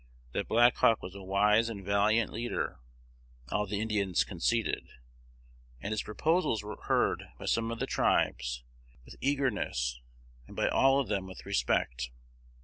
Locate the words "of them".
10.99-11.27